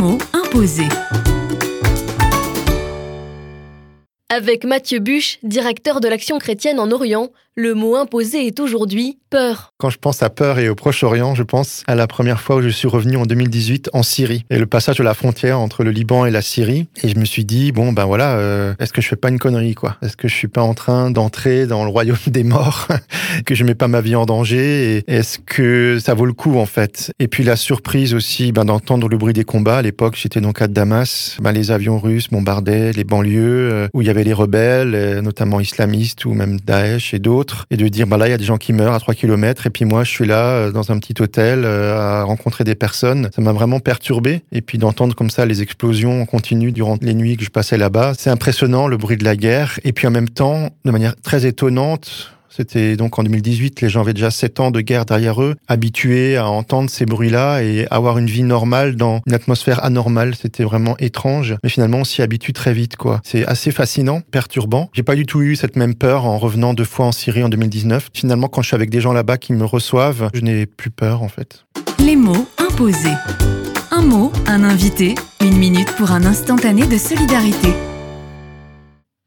[0.00, 0.88] mots imposés.
[4.32, 9.74] Avec Mathieu Buche, directeur de l'Action chrétienne en Orient, le mot imposé est aujourd'hui peur.
[9.78, 12.62] Quand je pense à peur et au Proche-Orient, je pense à la première fois où
[12.62, 15.90] je suis revenu en 2018 en Syrie et le passage de la frontière entre le
[15.90, 16.86] Liban et la Syrie.
[17.02, 19.38] Et je me suis dit, bon, ben voilà, euh, est-ce que je fais pas une
[19.38, 19.96] connerie, quoi?
[20.00, 22.88] Est-ce que je suis pas en train d'entrer dans le royaume des morts
[23.46, 24.96] Que je mets pas ma vie en danger?
[24.96, 27.12] Et est-ce que ça vaut le coup, en fait?
[27.18, 29.78] Et puis la surprise aussi ben, d'entendre le bruit des combats.
[29.78, 31.36] À l'époque, j'étais donc à Damas.
[31.40, 35.22] Ben, les avions russes bombardaient les banlieues euh, où il y avait les rebelles, euh,
[35.22, 38.38] notamment islamistes ou même Daesh et d'autres et de dire, bah là, il y a
[38.38, 40.90] des gens qui meurent à 3 km, et puis moi, je suis là, euh, dans
[40.90, 43.28] un petit hôtel, euh, à rencontrer des personnes.
[43.34, 44.42] Ça m'a vraiment perturbé.
[44.52, 47.76] Et puis d'entendre comme ça les explosions en continu durant les nuits que je passais
[47.76, 49.78] là-bas, c'est impressionnant, le bruit de la guerre.
[49.84, 54.00] Et puis en même temps, de manière très étonnante, c'était donc en 2018, les gens
[54.02, 58.18] avaient déjà 7 ans de guerre derrière eux, habitués à entendre ces bruits-là et avoir
[58.18, 60.34] une vie normale dans une atmosphère anormale.
[60.34, 63.20] C'était vraiment étrange, mais finalement on s'y habitue très vite, quoi.
[63.24, 64.90] C'est assez fascinant, perturbant.
[64.92, 67.48] J'ai pas du tout eu cette même peur en revenant deux fois en Syrie en
[67.48, 68.08] 2019.
[68.12, 71.22] Finalement, quand je suis avec des gens là-bas qui me reçoivent, je n'ai plus peur
[71.22, 71.64] en fait.
[71.98, 73.14] Les mots imposés.
[73.90, 77.74] Un mot, un invité, une minute pour un instantané de solidarité.